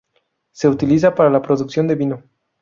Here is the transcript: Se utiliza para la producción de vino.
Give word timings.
Se 0.51 0.67
utiliza 0.67 1.13
para 1.13 1.29
la 1.29 1.43
producción 1.43 1.87
de 1.87 1.93
vino. 1.93 2.23